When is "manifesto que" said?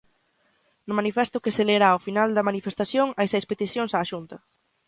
0.99-1.55